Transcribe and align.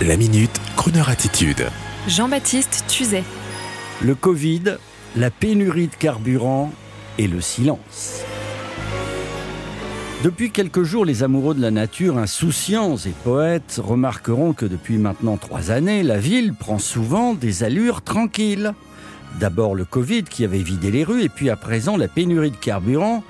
La 0.00 0.16
minute, 0.16 0.60
Kroneur 0.74 1.10
attitude. 1.10 1.68
Jean-Baptiste 2.08 2.84
Tuzet. 2.88 3.22
Le 4.02 4.16
Covid, 4.16 4.78
la 5.14 5.30
pénurie 5.30 5.86
de 5.86 5.94
carburant 5.94 6.72
et 7.18 7.28
le 7.28 7.40
silence. 7.40 8.22
Depuis 10.24 10.50
quelques 10.50 10.82
jours, 10.82 11.04
les 11.04 11.22
amoureux 11.22 11.54
de 11.54 11.60
la 11.60 11.70
nature, 11.70 12.18
insouciants 12.18 12.96
et 12.96 13.12
poètes, 13.22 13.80
remarqueront 13.80 14.54
que 14.54 14.66
depuis 14.66 14.98
maintenant 14.98 15.36
trois 15.36 15.70
années, 15.70 16.02
la 16.02 16.18
ville 16.18 16.52
prend 16.54 16.80
souvent 16.80 17.34
des 17.34 17.62
allures 17.62 18.02
tranquilles. 18.02 18.72
D'abord 19.38 19.76
le 19.76 19.84
Covid 19.84 20.24
qui 20.24 20.44
avait 20.44 20.58
vidé 20.58 20.90
les 20.90 21.04
rues, 21.04 21.22
et 21.22 21.28
puis 21.28 21.48
à 21.48 21.56
présent 21.56 21.96
la 21.96 22.08
pénurie 22.08 22.50
de 22.50 22.56
carburant 22.56 23.22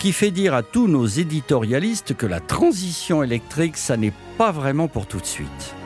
qui 0.00 0.12
fait 0.12 0.32
dire 0.32 0.54
à 0.54 0.64
tous 0.64 0.88
nos 0.88 1.06
éditorialistes 1.06 2.16
que 2.16 2.26
la 2.26 2.40
transition 2.40 3.22
électrique, 3.22 3.76
ça 3.76 3.96
n'est 3.96 4.14
pas 4.38 4.50
vraiment 4.50 4.88
pour 4.88 5.06
tout 5.06 5.20
de 5.20 5.26
suite. 5.26 5.76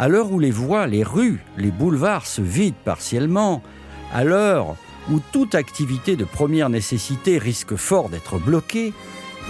À 0.00 0.08
l'heure 0.08 0.32
où 0.32 0.38
les 0.38 0.50
voies, 0.50 0.86
les 0.86 1.02
rues, 1.02 1.40
les 1.58 1.70
boulevards 1.70 2.24
se 2.24 2.40
vident 2.40 2.74
partiellement, 2.86 3.62
à 4.14 4.24
l'heure 4.24 4.76
où 5.12 5.20
toute 5.30 5.54
activité 5.54 6.16
de 6.16 6.24
première 6.24 6.70
nécessité 6.70 7.36
risque 7.36 7.76
fort 7.76 8.08
d'être 8.08 8.38
bloquée, 8.38 8.94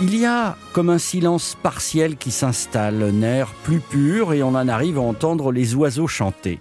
il 0.01 0.19
y 0.19 0.27
a 0.27 0.57
comme 0.73 0.91
un 0.91 0.99
silence 0.99 1.57
partiel 1.63 2.17
qui 2.17 2.33
s'installe, 2.33 3.01
un 3.01 3.23
air 3.23 3.53
plus 3.63 3.79
pur 3.79 4.33
et 4.33 4.43
on 4.43 4.57
en 4.57 4.67
arrive 4.67 4.99
à 4.99 5.03
entendre 5.03 5.53
les 5.53 5.77
oiseaux 5.77 6.09
chanter. 6.09 6.59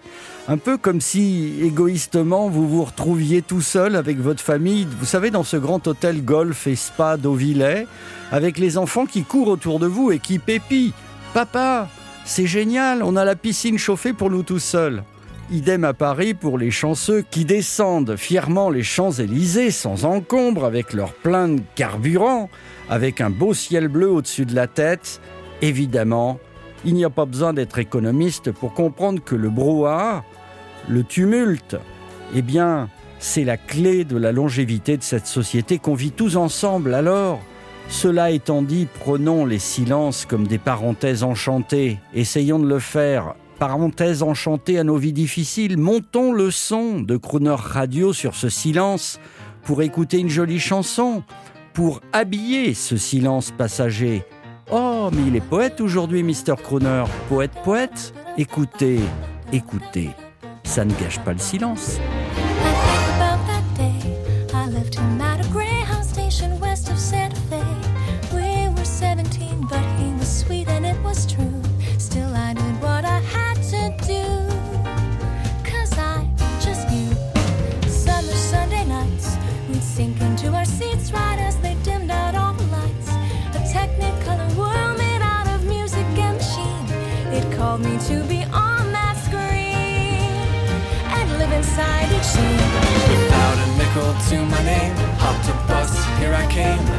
Un 0.48 0.58
peu 0.58 0.78
comme 0.78 1.02
si, 1.02 1.56
égoïstement, 1.64 2.48
vous 2.48 2.70
vous 2.70 2.84
retrouviez 2.84 3.42
tout 3.42 3.62
seul 3.62 3.96
avec 3.96 4.20
votre 4.20 4.44
famille, 4.44 4.88
vous 5.00 5.08
savez, 5.08 5.32
dans 5.32 5.44
ce 5.44 5.58
grand 5.58 5.88
hôtel 5.88 6.24
golf 6.24 6.68
et 6.68 6.76
spa 6.76 7.18
d'Auvillais, 7.18 7.88
avec 8.32 8.60
les 8.60 8.78
enfants 8.78 9.08
qui 9.08 9.24
courent 9.24 9.48
autour 9.48 9.80
de 9.80 9.88
vous 9.88 10.12
et 10.12 10.20
qui 10.20 10.38
pépient. 10.38 10.94
Papa, 11.34 11.88
c'est 12.26 12.48
génial, 12.48 13.04
on 13.04 13.16
a 13.16 13.26
la 13.26 13.36
piscine 13.36 13.78
chauffée 13.78 14.14
pour 14.14 14.30
nous 14.30 14.44
tout 14.44 14.60
seuls. 14.60 15.04
Idem 15.52 15.84
à 15.84 15.94
Paris 15.94 16.36
pour 16.36 16.60
les 16.60 16.70
chanceux 16.70 17.24
qui 17.28 17.44
descendent 17.44 18.16
fièrement 18.18 18.70
les 18.70 18.84
Champs-Élysées 18.84 19.72
sans 19.72 20.06
encombre 20.06 20.64
avec 20.64 20.94
leur 20.94 21.14
plein 21.14 21.48
de 21.48 21.62
carburant, 21.74 22.52
avec 22.88 23.20
un 23.20 23.32
beau 23.32 23.56
ciel 23.56 23.88
bleu 23.88 24.12
au-dessus 24.12 24.46
de 24.46 24.54
la 24.54 24.68
tête. 24.68 25.20
Évidemment, 25.64 26.40
il 26.86 26.94
n'y 26.94 27.04
a 27.04 27.10
pas 27.10 27.26
besoin 27.26 27.54
d'être 27.54 27.80
économiste 27.80 28.52
pour 28.52 28.76
comprendre 28.76 29.24
que 29.24 29.36
le 29.36 29.50
brouhaha, 29.50 30.24
le 30.88 31.04
tumulte, 31.04 31.78
eh 32.36 32.44
bien, 32.44 32.88
c'est 33.18 33.44
la 33.44 33.58
clé 33.58 34.06
de 34.06 34.18
la 34.18 34.32
longévité 34.32 34.98
de 34.98 35.04
cette 35.04 35.26
société 35.26 35.80
qu'on 35.80 35.96
vit 35.96 36.12
tous 36.12 36.36
ensemble. 36.36 36.94
Alors, 36.94 37.42
cela 37.90 38.30
étant 38.30 38.62
dit, 38.62 38.88
prenons 39.00 39.46
les 39.46 39.60
silences 39.60 40.26
comme 40.26 40.48
des 40.48 40.60
parenthèses 40.60 41.24
enchantées. 41.24 41.98
Essayons 42.14 42.60
de 42.60 42.68
le 42.68 42.80
faire. 42.80 43.34
Parenthèses 43.58 44.24
enchantées 44.24 44.78
à 44.78 44.84
nos 44.84 44.96
vies 44.96 45.12
difficiles. 45.12 45.76
Montons 45.76 46.32
le 46.32 46.52
son 46.52 47.02
de 47.02 47.18
Crooner 47.18 47.56
Radio 47.58 48.14
sur 48.14 48.36
ce 48.36 48.48
silence 48.48 49.20
pour 49.64 49.82
écouter 49.82 50.20
une 50.20 50.30
jolie 50.30 50.60
chanson, 50.60 51.24
pour 51.74 52.00
habiller 52.14 52.74
ce 52.76 52.96
silence 52.96 53.52
passager. 53.52 54.24
Oh, 54.72 55.10
mais 55.12 55.24
il 55.28 55.36
est 55.36 55.42
poète 55.42 55.82
aujourd'hui, 55.82 56.22
Mr. 56.22 56.56
Crooner. 56.64 57.06
Poète, 57.28 57.54
poète. 57.64 58.14
Écoutez, 58.38 59.00
écoutez. 59.52 60.12
Ça 60.64 60.86
ne 60.86 60.94
gâche 60.94 61.20
pas 61.20 61.34
le 61.34 61.40
silence. 61.40 61.98
Called 87.70 87.82
me 87.82 88.00
to 88.00 88.24
be 88.24 88.42
on 88.46 88.92
that 88.92 89.16
screen 89.28 90.34
and 91.16 91.38
live 91.38 91.52
inside 91.52 92.10
each 92.12 92.24
scene. 92.24 92.58
Without 93.12 93.58
a 93.64 93.68
nickel 93.78 94.12
to 94.30 94.38
my 94.50 94.64
name, 94.64 94.96
hopped 95.20 95.48
a 95.50 95.54
bus, 95.68 95.94
here 96.18 96.34
I 96.34 96.48
came. 96.52 96.99